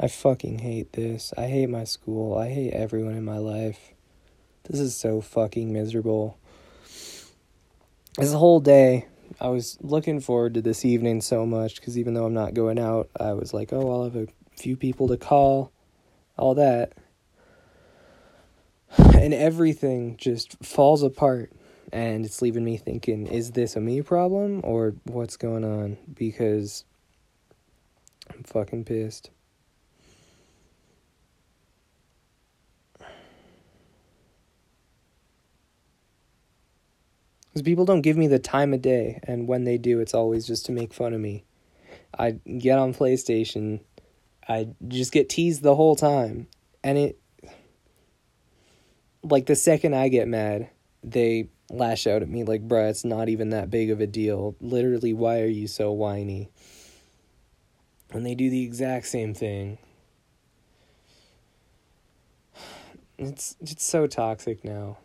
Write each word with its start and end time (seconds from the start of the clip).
I 0.00 0.06
fucking 0.06 0.60
hate 0.60 0.92
this. 0.92 1.34
I 1.36 1.48
hate 1.48 1.68
my 1.68 1.82
school. 1.82 2.38
I 2.38 2.50
hate 2.50 2.72
everyone 2.72 3.14
in 3.14 3.24
my 3.24 3.38
life. 3.38 3.94
This 4.62 4.78
is 4.78 4.94
so 4.94 5.20
fucking 5.20 5.72
miserable. 5.72 6.38
This 8.16 8.32
whole 8.32 8.60
day, 8.60 9.06
I 9.40 9.48
was 9.48 9.76
looking 9.80 10.20
forward 10.20 10.54
to 10.54 10.62
this 10.62 10.84
evening 10.84 11.20
so 11.20 11.44
much 11.44 11.76
because 11.76 11.98
even 11.98 12.14
though 12.14 12.26
I'm 12.26 12.34
not 12.34 12.54
going 12.54 12.78
out, 12.78 13.10
I 13.18 13.32
was 13.32 13.52
like, 13.52 13.72
oh, 13.72 13.90
I'll 13.90 14.04
have 14.04 14.16
a 14.16 14.28
few 14.56 14.76
people 14.76 15.08
to 15.08 15.16
call, 15.16 15.72
all 16.36 16.54
that. 16.54 16.92
And 18.96 19.34
everything 19.34 20.16
just 20.16 20.64
falls 20.64 21.02
apart. 21.02 21.50
And 21.92 22.24
it's 22.24 22.40
leaving 22.40 22.64
me 22.64 22.76
thinking, 22.76 23.26
is 23.26 23.52
this 23.52 23.74
a 23.74 23.80
me 23.80 24.02
problem 24.02 24.60
or 24.62 24.94
what's 25.04 25.36
going 25.36 25.64
on? 25.64 25.96
Because 26.14 26.84
I'm 28.30 28.44
fucking 28.44 28.84
pissed. 28.84 29.30
Because 37.48 37.62
people 37.62 37.84
don't 37.84 38.02
give 38.02 38.16
me 38.16 38.26
the 38.26 38.38
time 38.38 38.74
of 38.74 38.82
day, 38.82 39.20
and 39.24 39.48
when 39.48 39.64
they 39.64 39.78
do, 39.78 40.00
it's 40.00 40.14
always 40.14 40.46
just 40.46 40.66
to 40.66 40.72
make 40.72 40.92
fun 40.92 41.14
of 41.14 41.20
me. 41.20 41.44
I 42.18 42.32
get 42.58 42.78
on 42.78 42.94
PlayStation, 42.94 43.80
I 44.48 44.68
just 44.86 45.12
get 45.12 45.28
teased 45.28 45.62
the 45.62 45.74
whole 45.74 45.96
time, 45.96 46.48
and 46.82 46.98
it. 46.98 47.18
Like 49.22 49.46
the 49.46 49.56
second 49.56 49.94
I 49.94 50.08
get 50.08 50.28
mad, 50.28 50.70
they 51.02 51.48
lash 51.70 52.06
out 52.06 52.22
at 52.22 52.28
me 52.28 52.44
like, 52.44 52.66
bruh, 52.66 52.88
it's 52.88 53.04
not 53.04 53.28
even 53.28 53.50
that 53.50 53.70
big 53.70 53.90
of 53.90 54.00
a 54.00 54.06
deal. 54.06 54.54
Literally, 54.60 55.12
why 55.12 55.40
are 55.40 55.46
you 55.46 55.66
so 55.66 55.92
whiny? 55.92 56.50
And 58.10 58.24
they 58.24 58.34
do 58.34 58.48
the 58.48 58.62
exact 58.64 59.06
same 59.06 59.34
thing. 59.34 59.78
It's 63.20 63.56
it's 63.60 63.84
so 63.84 64.06
toxic 64.06 64.62
now. 64.62 64.98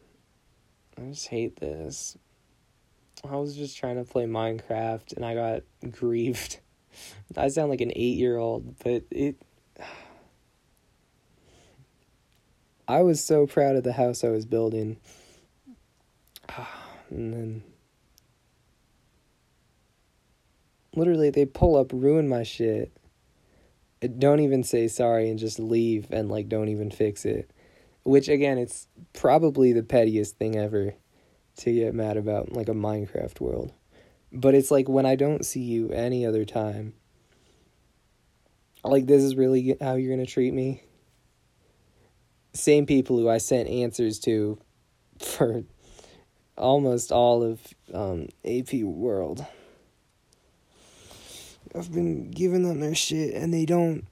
I 0.96 1.10
just 1.10 1.30
hate 1.30 1.56
this. 1.56 2.16
I 3.26 3.38
was 3.38 3.56
just 3.56 3.78
trying 3.78 3.96
to 3.96 4.04
play 4.04 4.26
Minecraft 4.26 5.16
and 5.16 5.26
I 5.26 5.34
got 5.34 5.64
griefed. 5.86 6.58
I 7.38 7.48
sound 7.48 7.70
like 7.70 7.80
an 7.82 7.90
8-year-old, 7.90 8.78
but 8.84 9.04
it 9.10 9.38
I 12.88 13.02
was 13.02 13.24
so 13.24 13.48
proud 13.48 13.78
of 13.78 13.84
the 13.84 13.94
house 13.94 14.24
I 14.24 14.30
was 14.30 14.46
building. 14.46 14.98
And 17.10 17.32
then 17.32 17.64
literally 20.96 21.30
they 21.30 21.46
pull 21.46 21.76
up, 21.76 21.92
ruin 21.94 22.28
my 22.28 22.42
shit. 22.42 22.92
Uh, 24.02 24.08
don't 24.08 24.40
even 24.40 24.64
say 24.64 24.88
sorry 24.88 25.30
and 25.30 25.38
just 25.38 25.60
leave 25.60 26.08
and 26.10 26.28
like 26.28 26.50
don't 26.50 26.70
even 26.70 26.90
fix 26.90 27.24
it. 27.24 27.52
Which 28.02 28.30
again, 28.30 28.58
it's 28.58 28.88
probably 29.14 29.74
the 29.74 29.84
pettiest 29.84 30.38
thing 30.38 30.56
ever 30.56 30.96
to 31.58 31.74
get 31.74 31.94
mad 31.94 32.18
about 32.18 32.52
like 32.52 32.70
a 32.70 32.74
Minecraft 32.74 33.40
world. 33.40 33.72
But 34.32 34.56
it's 34.56 34.72
like 34.72 34.90
when 34.90 35.06
I 35.06 35.16
don't 35.16 35.46
see 35.46 35.62
you 35.62 35.90
any 35.90 36.26
other 36.26 36.46
time. 36.46 36.94
Like 38.84 39.06
this 39.06 39.24
is 39.24 39.36
really 39.36 39.78
how 39.80 39.96
you're 39.96 40.14
going 40.14 40.26
to 40.26 40.32
treat 40.32 40.54
me. 40.54 40.84
Same 42.54 42.86
people 42.86 43.18
who 43.18 43.30
I 43.30 43.38
sent 43.38 43.70
answers 43.70 44.20
to 44.22 44.60
for 45.20 45.64
almost 46.58 47.12
all 47.12 47.44
of 47.44 47.62
um, 47.94 48.28
AP 48.46 48.74
World. 48.74 49.46
I've 51.76 51.92
been 51.92 52.30
giving 52.30 52.68
them 52.68 52.80
their 52.80 52.94
shit 52.94 53.34
and 53.34 53.54
they 53.54 53.66
don't 53.66 54.06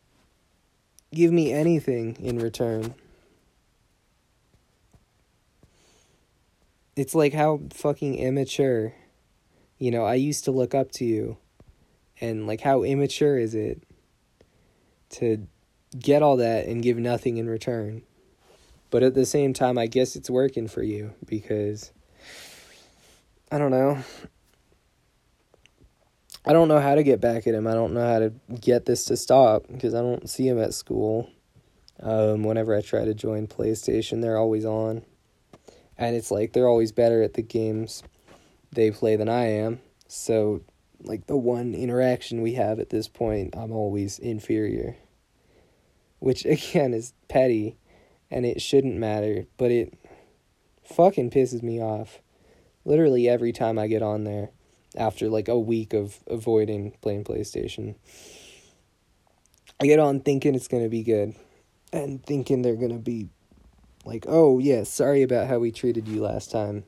give 1.14 1.32
me 1.32 1.52
anything 1.52 2.16
in 2.20 2.40
return. 2.40 2.96
It's 7.02 7.16
like 7.16 7.34
how 7.34 7.62
fucking 7.72 8.14
immature. 8.14 8.94
You 9.80 9.90
know, 9.90 10.06
I 10.06 10.14
used 10.14 10.44
to 10.44 10.52
look 10.52 10.76
up 10.76 10.92
to 10.92 11.04
you. 11.04 11.38
And 12.22 12.46
like 12.46 12.62
how 12.62 12.84
immature 12.84 13.40
is 13.40 13.56
it 13.56 13.82
to 15.14 15.48
get 15.98 16.22
all 16.22 16.38
that 16.38 16.68
and 16.68 16.84
give 16.84 16.98
nothing 16.98 17.38
in 17.38 17.50
return? 17.50 18.04
But 18.92 19.02
at 19.02 19.16
the 19.16 19.26
same 19.26 19.52
time, 19.52 19.80
I 19.80 19.88
guess 19.88 20.16
it's 20.16 20.30
working 20.30 20.68
for 20.68 20.84
you 20.84 21.16
because 21.26 21.92
I 23.52 23.58
don't 23.58 23.72
know. 23.72 23.98
I 26.46 26.54
don't 26.54 26.68
know 26.68 26.80
how 26.80 26.94
to 26.94 27.02
get 27.02 27.20
back 27.20 27.48
at 27.48 27.56
him. 27.56 27.66
I 27.66 27.74
don't 27.74 27.96
know 27.96 28.06
how 28.06 28.20
to 28.20 28.32
get 28.60 28.86
this 28.86 29.06
to 29.06 29.18
stop 29.18 29.66
because 29.72 29.96
I 29.96 30.02
don't 30.02 30.30
see 30.30 30.48
him 30.48 30.62
at 30.62 30.76
school. 30.76 31.32
Um, 32.00 32.44
whenever 32.44 32.76
I 32.76 32.82
try 32.82 33.06
to 33.06 33.16
join 33.16 33.48
PlayStation, 33.48 34.22
they're 34.22 34.38
always 34.38 34.66
on. 34.66 35.02
And 36.02 36.16
it's 36.16 36.32
like 36.32 36.52
they're 36.52 36.68
always 36.68 36.92
better 36.92 37.22
at 37.22 37.36
the 37.36 37.44
games 37.44 38.02
they 38.72 38.90
play 38.90 39.16
than 39.16 39.30
I 39.30 39.46
am. 39.46 39.80
So, 40.08 40.62
like, 41.04 41.28
the 41.28 41.38
one 41.38 41.76
interaction 41.76 42.42
we 42.42 42.54
have 42.54 42.80
at 42.80 42.90
this 42.90 43.08
point, 43.08 43.56
I'm 43.56 43.72
always 43.72 44.18
inferior. 44.18 44.98
Which, 46.20 46.44
again, 46.46 46.94
is 46.94 47.14
petty 47.30 47.78
and 48.32 48.46
it 48.46 48.62
shouldn't 48.62 48.96
matter, 48.96 49.46
but 49.58 49.72
it 49.72 49.94
fucking 50.84 51.30
pisses 51.30 51.62
me 51.62 51.80
off. 51.82 52.20
Literally 52.84 53.30
every 53.30 53.52
time 53.52 53.78
I 53.78 53.88
get 53.88 54.02
on 54.02 54.24
there 54.24 54.50
after 54.98 55.30
like 55.30 55.48
a 55.48 55.60
week 55.60 55.94
of 55.94 56.20
avoiding 56.28 56.94
playing 57.02 57.26
PlayStation. 57.26 57.96
I 59.80 59.86
get 59.86 60.00
on 60.00 60.22
thinking 60.22 60.56
it's 60.56 60.68
going 60.68 60.84
to 60.84 60.90
be 60.90 61.04
good 61.04 61.36
and 61.94 62.24
thinking 62.26 62.62
they're 62.62 62.76
going 62.76 62.94
to 62.94 63.00
be 63.00 63.30
like, 64.06 64.26
"Oh, 64.28 64.60
yeah, 64.60 64.84
sorry 64.84 65.22
about 65.22 65.48
how 65.48 65.60
we 65.60 65.72
treated 65.72 66.08
you 66.08 66.22
last 66.22 66.52
time." 66.52 66.84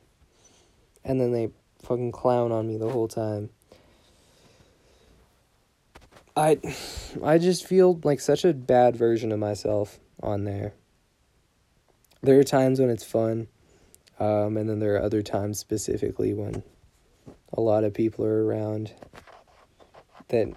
And 1.03 1.19
then 1.19 1.31
they 1.31 1.49
fucking 1.83 2.11
clown 2.11 2.51
on 2.51 2.67
me 2.67 2.77
the 2.77 2.89
whole 2.89 3.07
time. 3.07 3.49
I 6.35 6.59
I 7.23 7.37
just 7.37 7.65
feel 7.65 7.99
like 8.03 8.19
such 8.19 8.43
a 8.43 8.53
bad 8.53 8.95
version 8.95 9.31
of 9.31 9.39
myself 9.39 9.99
on 10.21 10.45
there. 10.45 10.73
There 12.21 12.39
are 12.39 12.43
times 12.43 12.79
when 12.79 12.89
it's 12.89 13.03
fun, 13.03 13.47
um, 14.19 14.57
and 14.57 14.69
then 14.69 14.79
there 14.79 14.95
are 14.95 15.01
other 15.01 15.21
times 15.21 15.59
specifically 15.59 16.33
when 16.33 16.63
a 17.51 17.61
lot 17.61 17.83
of 17.83 17.93
people 17.93 18.25
are 18.25 18.45
around 18.45 18.93
that 20.29 20.47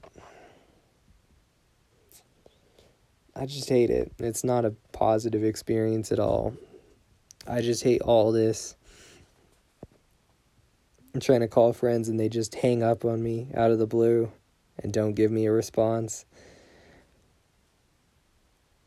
I 3.39 3.45
just 3.45 3.69
hate 3.69 3.91
it. 3.91 4.13
It's 4.19 4.45
not 4.45 4.65
a 4.65 4.75
positive 4.93 5.45
experience 5.45 6.11
at 6.11 6.19
all. 6.19 6.55
I 7.47 7.61
just 7.61 7.83
hate 7.83 8.01
all 8.01 8.33
this. 8.33 8.77
I'm 11.13 11.21
trying 11.21 11.41
to 11.41 11.49
call 11.49 11.75
friends 11.75 12.09
and 12.09 12.19
they 12.19 12.31
just 12.31 12.55
hang 12.55 12.83
up 12.83 13.05
on 13.05 13.23
me 13.23 13.49
out 13.55 13.71
of 13.71 13.79
the 13.79 13.87
blue 13.87 14.33
and 14.83 14.91
don't 14.91 15.13
give 15.13 15.31
me 15.31 15.45
a 15.45 15.53
response. 15.53 16.25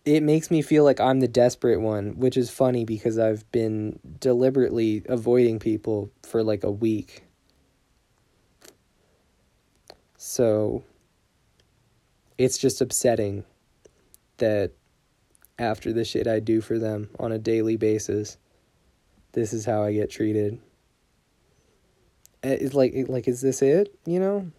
It 0.04 0.24
makes 0.24 0.50
me 0.50 0.64
feel 0.64 0.84
like 0.84 1.00
I'm 1.00 1.20
the 1.20 1.28
desperate 1.28 1.80
one, 1.80 2.18
which 2.18 2.36
is 2.36 2.50
funny 2.50 2.86
because 2.86 3.20
I've 3.20 3.50
been 3.52 4.00
deliberately 4.20 5.04
avoiding 5.08 5.60
people 5.60 6.10
for 6.24 6.42
like 6.42 6.64
a 6.64 6.72
week. 6.72 7.24
So 10.18 10.84
it's 12.40 12.58
just 12.58 12.82
upsetting 12.82 13.44
that 14.40 14.72
after 15.58 15.94
the 15.94 16.06
shit 16.06 16.28
I 16.28 16.40
do 16.40 16.62
for 16.62 16.80
them 16.80 17.10
on 17.20 17.32
a 17.32 17.38
daily 17.38 17.76
basis, 17.76 18.38
this 19.34 19.54
is 19.54 19.66
how 19.66 19.84
I 19.84 19.94
get 19.94 20.10
treated. 20.10 20.60
It's 22.42 22.74
like 22.74 22.94
like 23.08 23.28
is 23.28 23.42
this 23.42 23.62
it, 23.62 23.94
you 24.06 24.20
know? 24.20 24.52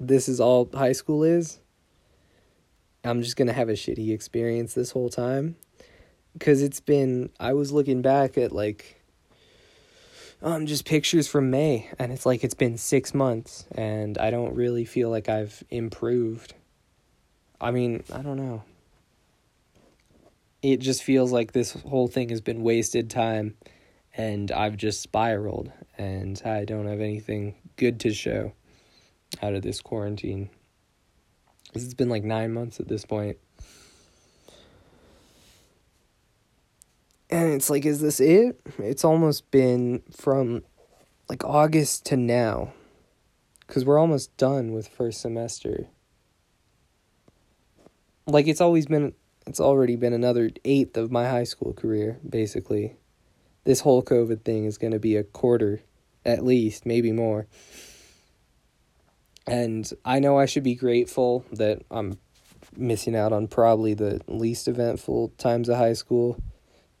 This 0.00 0.28
is 0.28 0.40
all 0.40 0.68
high 0.72 0.92
school 0.92 1.22
is? 1.22 1.60
I'm 3.04 3.22
just 3.22 3.36
going 3.36 3.48
to 3.48 3.54
have 3.54 3.68
a 3.68 3.72
shitty 3.72 4.12
experience 4.12 4.74
this 4.74 4.92
whole 4.92 5.08
time 5.08 5.56
cuz 6.40 6.62
it's 6.62 6.80
been 6.80 7.30
I 7.38 7.52
was 7.52 7.72
looking 7.72 8.00
back 8.00 8.38
at 8.38 8.52
like 8.52 9.02
um, 10.42 10.66
just 10.66 10.84
pictures 10.84 11.28
from 11.28 11.50
May, 11.50 11.88
and 11.98 12.10
it's 12.10 12.26
like 12.26 12.42
it's 12.42 12.54
been 12.54 12.76
six 12.76 13.14
months, 13.14 13.64
and 13.72 14.18
I 14.18 14.30
don't 14.30 14.54
really 14.54 14.84
feel 14.84 15.08
like 15.08 15.28
I've 15.28 15.62
improved. 15.70 16.54
I 17.60 17.70
mean, 17.70 18.02
I 18.12 18.22
don't 18.22 18.36
know. 18.36 18.64
It 20.62 20.78
just 20.78 21.02
feels 21.02 21.32
like 21.32 21.52
this 21.52 21.72
whole 21.72 22.08
thing 22.08 22.28
has 22.28 22.40
been 22.40 22.62
wasted 22.62 23.10
time, 23.10 23.56
and 24.16 24.50
I've 24.50 24.76
just 24.76 25.02
spiraled, 25.02 25.72
and 25.98 26.40
I 26.44 26.64
don't 26.64 26.86
have 26.86 27.00
anything 27.00 27.56
good 27.76 28.00
to 28.00 28.14
show 28.14 28.52
out 29.42 29.54
of 29.54 29.62
this 29.62 29.80
quarantine. 29.80 30.50
It's 31.74 31.94
been 31.94 32.08
like 32.08 32.22
nine 32.22 32.52
months 32.52 32.78
at 32.78 32.88
this 32.88 33.04
point. 33.04 33.38
and 37.32 37.54
it's 37.54 37.70
like 37.70 37.86
is 37.86 38.00
this 38.00 38.20
it 38.20 38.60
it's 38.78 39.04
almost 39.04 39.50
been 39.50 40.02
from 40.14 40.62
like 41.30 41.42
august 41.44 42.04
to 42.04 42.16
now 42.16 42.72
because 43.66 43.84
we're 43.84 43.98
almost 43.98 44.36
done 44.36 44.72
with 44.72 44.86
first 44.86 45.20
semester 45.20 45.88
like 48.26 48.46
it's 48.46 48.60
always 48.60 48.86
been 48.86 49.14
it's 49.46 49.60
already 49.60 49.96
been 49.96 50.12
another 50.12 50.50
eighth 50.64 50.96
of 50.96 51.10
my 51.10 51.28
high 51.28 51.44
school 51.44 51.72
career 51.72 52.18
basically. 52.28 52.96
This 53.64 53.80
whole 53.80 54.02
covid 54.02 54.42
thing 54.44 54.64
is 54.64 54.78
going 54.78 54.92
to 54.92 54.98
be 54.98 55.16
a 55.16 55.24
quarter 55.24 55.82
at 56.24 56.44
least 56.44 56.86
maybe 56.86 57.12
more. 57.12 57.46
And 59.46 59.90
i 60.04 60.20
know 60.20 60.38
i 60.38 60.46
should 60.46 60.62
be 60.62 60.74
grateful 60.74 61.44
that 61.52 61.82
i'm 61.90 62.18
missing 62.76 63.14
out 63.16 63.32
on 63.32 63.48
probably 63.48 63.94
the 63.94 64.20
least 64.26 64.68
eventful 64.68 65.32
times 65.36 65.68
of 65.68 65.76
high 65.76 65.92
school. 65.92 66.40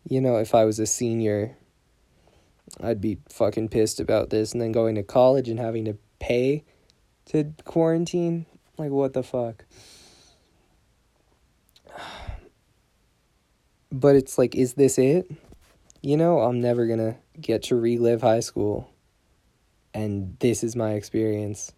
You 0.08 0.20
know 0.20 0.36
if 0.36 0.54
i 0.54 0.64
was 0.64 0.78
a 0.78 0.86
senior 0.86 1.56
i'd 2.82 3.00
be 3.00 3.18
fucking 3.28 3.68
pissed 3.68 4.00
about 4.00 4.30
this 4.30 4.52
and 4.52 4.60
then 4.60 4.72
going 4.72 4.94
to 4.96 5.02
college 5.02 5.48
and 5.48 5.58
having 5.58 5.84
to 5.84 5.96
pay 6.18 6.64
to 7.26 7.52
quarantine? 7.64 8.46
Like 8.78 8.90
what 8.90 9.12
the 9.12 9.22
fuck 9.22 9.64
but 13.92 14.16
it's 14.16 14.38
like, 14.38 14.56
is 14.56 14.72
this 14.74 14.98
it? 14.98 15.30
You 16.00 16.16
know, 16.16 16.40
I'm 16.40 16.60
never 16.60 16.86
gonna 16.86 17.18
get 17.40 17.62
to 17.64 17.76
relive 17.76 18.22
high 18.22 18.40
school. 18.40 18.90
And 19.94 20.36
this 20.40 20.64
is 20.64 20.74
my 20.74 20.92
experience. 20.92 21.72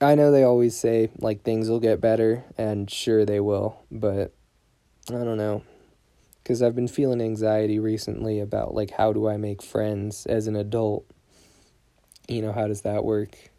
I 0.00 0.16
know 0.16 0.32
they 0.32 0.42
always 0.42 0.76
say, 0.76 1.10
like, 1.18 1.44
things 1.44 1.70
will 1.70 1.78
get 1.78 2.00
better, 2.00 2.44
and 2.58 2.90
sure 2.90 3.24
they 3.24 3.38
will, 3.38 3.80
but 3.88 4.34
I 5.08 5.22
don't 5.22 5.36
know. 5.36 5.62
Because 6.42 6.60
I've 6.60 6.74
been 6.74 6.88
feeling 6.88 7.20
anxiety 7.20 7.78
recently 7.78 8.40
about, 8.40 8.74
like, 8.74 8.90
how 8.90 9.12
do 9.12 9.28
I 9.28 9.36
make 9.36 9.62
friends 9.62 10.26
as 10.26 10.48
an 10.48 10.56
adult? 10.56 11.06
You 12.26 12.42
know, 12.42 12.50
how 12.50 12.66
does 12.66 12.80
that 12.80 13.04
work? 13.04 13.51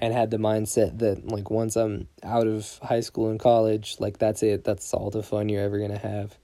And 0.00 0.14
had 0.14 0.30
the 0.30 0.38
mindset 0.38 0.98
that 0.98 1.28
like 1.28 1.50
once 1.50 1.76
I'm 1.76 2.08
out 2.22 2.46
of 2.46 2.78
high 2.82 3.00
school 3.00 3.28
and 3.28 3.38
college, 3.38 3.96
like 4.00 4.18
that's 4.18 4.42
it. 4.42 4.64
That's 4.64 4.92
all 4.94 5.10
the 5.10 5.22
fun 5.22 5.50
you're 5.50 5.62
ever 5.62 5.78
gonna 5.78 5.98
have, 5.98 6.36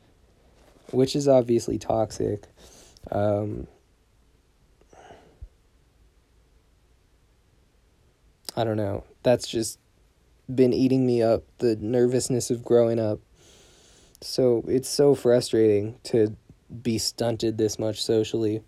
which 0.92 1.16
is 1.16 1.26
obviously 1.26 1.78
toxic. 1.78 2.44
Um, 3.10 3.66
I 8.54 8.64
don't 8.64 8.76
know. 8.76 9.04
That's 9.22 9.48
just 9.48 9.78
been 10.54 10.74
eating 10.74 11.06
me 11.06 11.22
up. 11.22 11.44
The 11.58 11.76
nervousness 11.76 12.50
of 12.50 12.62
growing 12.62 12.98
up. 12.98 13.20
So 14.20 14.64
it's 14.68 14.88
so 14.88 15.14
frustrating 15.14 15.98
to 16.04 16.36
be 16.82 16.98
stunted 16.98 17.56
this 17.56 17.78
much 17.78 18.02
socially. 18.02 18.62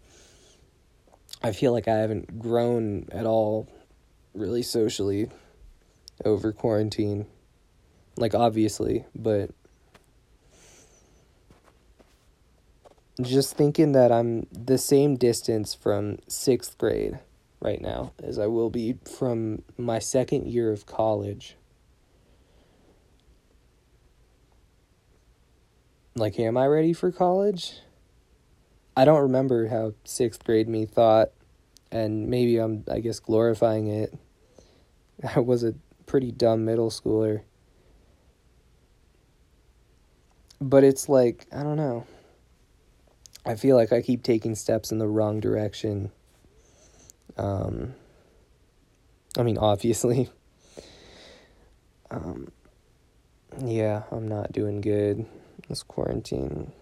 I 1.42 1.52
feel 1.52 1.72
like 1.72 1.88
I 1.88 1.96
haven't 1.96 2.38
grown 2.38 3.06
at 3.12 3.26
all 3.26 3.68
really 4.34 4.62
socially 4.62 5.30
over 6.24 6.52
quarantine. 6.52 7.26
Like, 8.16 8.34
obviously, 8.34 9.04
but 9.14 9.50
just 13.20 13.56
thinking 13.56 13.92
that 13.92 14.12
I'm 14.12 14.46
the 14.52 14.78
same 14.78 15.16
distance 15.16 15.74
from 15.74 16.18
sixth 16.28 16.78
grade 16.78 17.18
right 17.60 17.80
now 17.80 18.12
as 18.22 18.38
I 18.38 18.46
will 18.46 18.70
be 18.70 18.96
from 19.16 19.62
my 19.76 19.98
second 19.98 20.46
year 20.46 20.72
of 20.72 20.86
college. 20.86 21.56
Like, 26.14 26.38
am 26.38 26.56
I 26.56 26.66
ready 26.66 26.92
for 26.92 27.12
college? 27.12 27.74
I 28.96 29.04
don't 29.04 29.22
remember 29.22 29.68
how 29.68 29.94
sixth 30.04 30.44
grade 30.44 30.68
me 30.68 30.84
thought, 30.84 31.30
and 31.90 32.28
maybe 32.28 32.58
I'm, 32.58 32.84
I 32.90 33.00
guess, 33.00 33.20
glorifying 33.20 33.88
it. 33.88 34.14
I 35.36 35.40
was 35.40 35.64
a 35.64 35.74
pretty 36.06 36.32
dumb 36.32 36.64
middle 36.64 36.90
schooler. 36.90 37.42
But 40.60 40.84
it's 40.84 41.08
like, 41.08 41.46
I 41.52 41.62
don't 41.62 41.76
know. 41.76 42.06
I 43.46 43.54
feel 43.54 43.76
like 43.76 43.92
I 43.92 44.02
keep 44.02 44.22
taking 44.22 44.54
steps 44.54 44.90
in 44.90 44.98
the 44.98 45.06
wrong 45.06 45.40
direction. 45.40 46.10
Um, 47.36 47.94
I 49.38 49.42
mean, 49.42 49.58
obviously. 49.58 50.30
Um, 52.10 52.50
yeah, 53.64 54.02
I'm 54.10 54.28
not 54.28 54.52
doing 54.52 54.80
good 54.80 55.26
this 55.68 55.82
quarantine. 55.82 56.72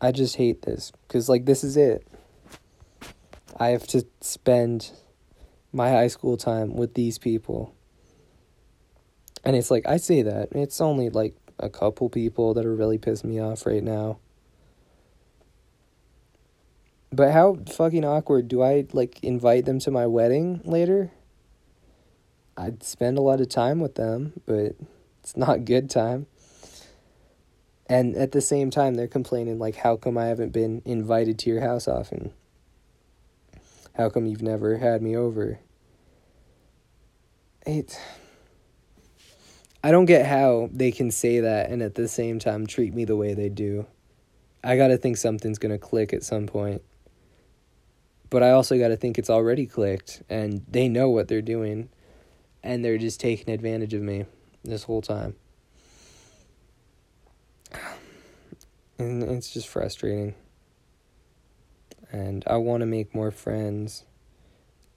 I 0.00 0.12
just 0.12 0.36
hate 0.36 0.62
this 0.62 0.92
because, 1.06 1.28
like, 1.28 1.46
this 1.46 1.64
is 1.64 1.76
it. 1.76 2.06
I 3.58 3.68
have 3.68 3.86
to 3.88 4.06
spend 4.20 4.92
my 5.72 5.90
high 5.90 6.08
school 6.08 6.36
time 6.36 6.74
with 6.74 6.94
these 6.94 7.18
people. 7.18 7.74
And 9.44 9.56
it's 9.56 9.70
like, 9.70 9.86
I 9.86 9.96
say 9.96 10.22
that. 10.22 10.48
It's 10.52 10.80
only 10.80 11.08
like 11.08 11.34
a 11.58 11.70
couple 11.70 12.08
people 12.08 12.54
that 12.54 12.66
are 12.66 12.74
really 12.74 12.98
pissing 12.98 13.26
me 13.26 13.40
off 13.40 13.64
right 13.64 13.82
now. 13.82 14.18
But 17.12 17.32
how 17.32 17.58
fucking 17.70 18.04
awkward 18.04 18.48
do 18.48 18.62
I 18.62 18.86
like 18.92 19.22
invite 19.22 19.64
them 19.64 19.78
to 19.80 19.90
my 19.90 20.06
wedding 20.06 20.60
later? 20.64 21.12
I'd 22.56 22.82
spend 22.82 23.16
a 23.16 23.22
lot 23.22 23.40
of 23.40 23.48
time 23.48 23.80
with 23.80 23.94
them, 23.94 24.40
but 24.44 24.74
it's 25.20 25.36
not 25.36 25.64
good 25.64 25.88
time. 25.88 26.26
And 27.88 28.16
at 28.16 28.32
the 28.32 28.40
same 28.40 28.70
time, 28.70 28.94
they're 28.94 29.06
complaining, 29.06 29.58
like, 29.58 29.76
how 29.76 29.96
come 29.96 30.18
I 30.18 30.26
haven't 30.26 30.52
been 30.52 30.82
invited 30.84 31.38
to 31.40 31.50
your 31.50 31.60
house 31.60 31.86
often? 31.86 32.32
How 33.94 34.10
come 34.10 34.26
you've 34.26 34.42
never 34.42 34.76
had 34.76 35.02
me 35.02 35.16
over? 35.16 35.60
It. 37.64 37.98
I 39.82 39.90
don't 39.90 40.04
get 40.04 40.26
how 40.26 40.68
they 40.72 40.90
can 40.90 41.10
say 41.10 41.40
that 41.40 41.70
and 41.70 41.80
at 41.80 41.94
the 41.94 42.08
same 42.08 42.38
time 42.38 42.66
treat 42.66 42.92
me 42.92 43.04
the 43.04 43.16
way 43.16 43.34
they 43.34 43.48
do. 43.48 43.86
I 44.62 44.76
gotta 44.76 44.98
think 44.98 45.16
something's 45.16 45.58
gonna 45.58 45.78
click 45.78 46.12
at 46.12 46.24
some 46.24 46.46
point. 46.46 46.82
But 48.30 48.42
I 48.42 48.50
also 48.50 48.76
gotta 48.78 48.96
think 48.96 49.16
it's 49.16 49.30
already 49.30 49.66
clicked 49.66 50.22
and 50.28 50.64
they 50.68 50.88
know 50.88 51.08
what 51.08 51.28
they're 51.28 51.40
doing 51.40 51.88
and 52.62 52.84
they're 52.84 52.98
just 52.98 53.20
taking 53.20 53.54
advantage 53.54 53.94
of 53.94 54.02
me 54.02 54.26
this 54.64 54.82
whole 54.82 55.02
time. 55.02 55.36
And 58.98 59.22
it's 59.22 59.52
just 59.52 59.68
frustrating 59.68 60.34
and 62.12 62.44
I 62.46 62.56
want 62.56 62.80
to 62.80 62.86
make 62.86 63.14
more 63.14 63.30
friends 63.30 64.04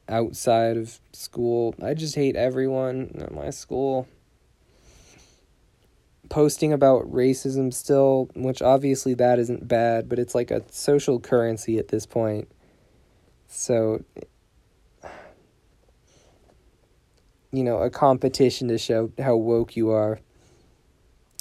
outside 0.08 0.78
of 0.78 1.00
school. 1.12 1.76
I 1.84 1.94
just 1.94 2.16
hate 2.16 2.36
everyone 2.36 3.20
at 3.20 3.34
my 3.34 3.50
school. 3.50 4.08
Posting 6.30 6.72
about 6.72 7.12
racism 7.12 7.74
still, 7.74 8.30
which 8.36 8.62
obviously 8.62 9.16
that 9.16 9.40
isn't 9.40 9.68
bad, 9.68 10.08
but 10.08 10.20
it's 10.20 10.36
like 10.36 10.52
a 10.52 10.64
social 10.72 11.20
currency 11.20 11.80
at 11.80 11.88
this 11.88 12.06
point. 12.06 12.48
So, 13.48 14.04
you 17.52 17.64
know, 17.64 17.78
a 17.80 17.90
competition 17.90 18.68
to 18.68 18.78
show 18.78 19.12
how 19.18 19.36
woke 19.38 19.76
you 19.76 19.90
are, 19.90 20.20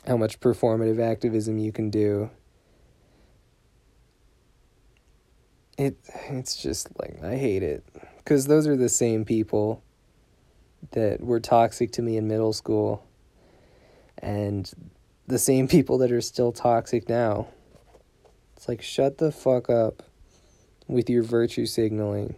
how 0.07 0.17
much 0.17 0.41
performative 0.41 1.01
activism 1.01 1.59
you 1.59 1.71
can 1.71 1.91
do. 1.91 2.31
It 5.79 5.97
it's 6.29 6.61
just 6.61 6.89
like 7.01 7.23
I 7.23 7.37
hate 7.37 7.63
it 7.63 7.85
cuz 8.27 8.47
those 8.47 8.67
are 8.67 8.77
the 8.77 8.91
same 8.91 9.25
people 9.25 9.83
that 10.91 11.23
were 11.23 11.41
toxic 11.41 11.93
to 11.93 12.03
me 12.03 12.17
in 12.17 12.29
middle 12.29 12.53
school 12.53 13.05
and 14.19 14.71
the 15.27 15.39
same 15.39 15.69
people 15.77 15.99
that 15.99 16.13
are 16.13 16.21
still 16.21 16.53
toxic 16.53 17.09
now. 17.09 17.47
It's 18.57 18.69
like 18.69 18.83
shut 18.83 19.19
the 19.19 19.31
fuck 19.31 19.71
up 19.71 20.03
with 20.89 21.09
your 21.09 21.23
virtue 21.23 21.67
signaling. 21.67 22.35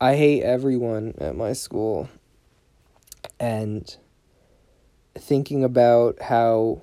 I 0.00 0.16
hate 0.16 0.42
everyone 0.42 1.14
at 1.18 1.36
my 1.36 1.52
school 1.52 2.08
and 3.38 3.96
thinking 5.16 5.62
about 5.62 6.20
how 6.20 6.82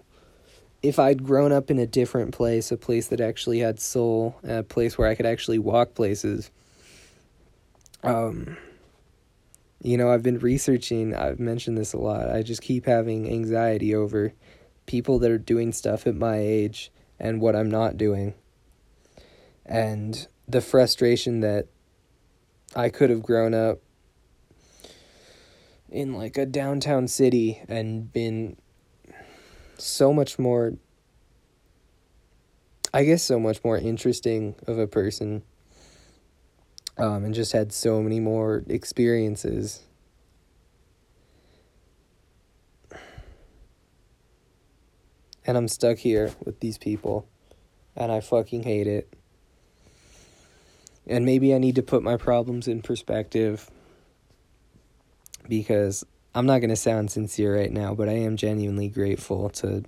if 0.81 1.00
I'd 1.00 1.24
grown 1.24 1.51
up 1.51 1.69
in 1.69 1.79
a 1.79 1.86
different 1.86 2.33
place, 2.33 2.71
a 2.71 2.77
place 2.77 3.07
that 3.07 3.19
actually 3.19 3.59
had 3.59 3.79
soul, 3.79 4.39
a 4.43 4.63
place 4.63 4.98
where 4.98 5.07
I 5.07 5.15
could 5.15 5.25
actually 5.25 5.59
walk 5.59 5.93
places, 5.93 6.51
um, 8.03 8.57
you 9.81 9.98
know, 9.98 10.12
I've 10.12 10.24
been 10.24 10.39
researching, 10.39 11.15
I've 11.15 11.39
mentioned 11.39 11.77
this 11.77 11.93
a 11.93 11.98
lot. 11.98 12.29
I 12.29 12.43
just 12.43 12.62
keep 12.62 12.86
having 12.86 13.29
anxiety 13.29 13.93
over 13.93 14.33
people 14.86 15.19
that 15.19 15.31
are 15.31 15.38
doing 15.38 15.71
stuff 15.71 16.07
at 16.07 16.15
my 16.15 16.38
age 16.38 16.91
and 17.19 17.41
what 17.41 17.55
I'm 17.55 17.69
not 17.69 17.98
doing. 17.98 18.33
And 19.65 20.27
the 20.48 20.62
frustration 20.62 21.41
that 21.41 21.67
I 22.75 22.89
could 22.89 23.09
have 23.09 23.21
grown 23.21 23.53
up 23.53 23.79
in 25.89 26.13
like 26.13 26.38
a 26.38 26.45
downtown 26.45 27.07
city 27.07 27.62
and 27.67 28.12
been 28.12 28.57
so 29.81 30.13
much 30.13 30.38
more 30.38 30.74
I 32.93 33.03
guess 33.03 33.24
so 33.24 33.39
much 33.39 33.63
more 33.63 33.77
interesting 33.77 34.55
of 34.65 34.79
a 34.79 34.88
person 34.88 35.43
um, 37.00 37.24
and 37.24 37.33
just 37.33 37.53
had 37.53 37.71
so 37.71 38.01
many 38.01 38.19
more 38.19 38.63
experiences. 38.67 39.81
And 45.45 45.57
I'm 45.57 45.67
stuck 45.67 45.98
here 45.98 46.31
with 46.43 46.59
these 46.59 46.77
people, 46.77 47.27
and 47.95 48.12
I 48.12 48.19
fucking 48.19 48.63
hate 48.63 48.88
it. 48.88 49.12
And 51.07 51.25
maybe 51.25 51.55
I 51.55 51.57
need 51.57 51.75
to 51.75 51.81
put 51.81 52.03
my 52.03 52.17
problems 52.17 52.67
in 52.67 52.81
perspective 52.81 53.71
because 55.48 56.05
I'm 56.39 56.46
not 56.46 56.60
going 56.60 56.69
to 56.69 56.77
sound 56.77 57.12
sincere 57.12 57.58
right 57.58 57.69
now, 57.69 57.93
but 57.93 58.08
I 58.08 58.13
am 58.13 58.38
genuinely 58.38 58.88
grateful 58.88 59.50
to 59.50 59.84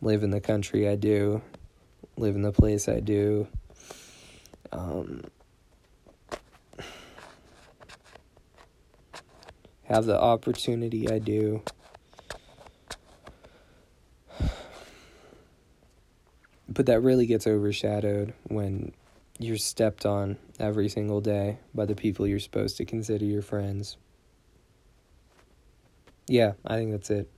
live 0.00 0.22
in 0.22 0.30
the 0.30 0.40
country 0.40 0.88
I 0.88 0.94
do, 0.94 1.42
live 2.16 2.36
in 2.36 2.42
the 2.42 2.52
place 2.52 2.88
I 2.88 3.00
do. 3.00 3.48
Um, 4.70 5.24
have 9.82 10.04
the 10.04 10.16
opportunity 10.16 11.10
I 11.10 11.18
do. 11.18 11.64
But 16.68 16.86
that 16.86 17.00
really 17.00 17.26
gets 17.26 17.48
overshadowed 17.48 18.34
when 18.44 18.92
you're 19.40 19.56
stepped 19.56 20.06
on 20.06 20.38
every 20.60 20.88
single 20.88 21.20
day 21.20 21.58
by 21.74 21.86
the 21.86 21.96
people 21.96 22.28
you're 22.28 22.38
supposed 22.38 22.76
to 22.76 22.84
consider 22.84 23.24
your 23.24 23.42
friends. 23.42 23.96
Yeah, 26.26 26.52
I 26.64 26.76
think 26.76 26.92
that's 26.92 27.10
it. 27.10 27.30